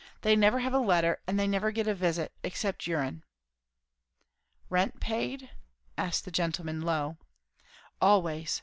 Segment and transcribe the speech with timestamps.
[0.23, 3.21] They never have a letter, and they never get a visit, except your'n."
[4.67, 5.51] "Rent paid?"
[5.95, 7.17] asked the gentleman low.
[8.01, 8.59] "Always!